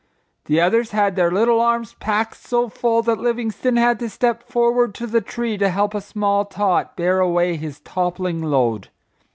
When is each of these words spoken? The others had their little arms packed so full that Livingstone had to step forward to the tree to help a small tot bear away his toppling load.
The 0.45 0.59
others 0.59 0.93
had 0.97 1.15
their 1.15 1.29
little 1.29 1.61
arms 1.61 1.93
packed 1.99 2.35
so 2.37 2.69
full 2.69 3.03
that 3.03 3.19
Livingstone 3.19 3.75
had 3.75 3.99
to 3.99 4.09
step 4.09 4.41
forward 4.49 4.95
to 4.95 5.05
the 5.05 5.21
tree 5.21 5.59
to 5.59 5.69
help 5.69 5.93
a 5.93 6.01
small 6.01 6.43
tot 6.43 6.97
bear 6.97 7.19
away 7.19 7.55
his 7.55 7.81
toppling 7.81 8.41
load. 8.41 8.87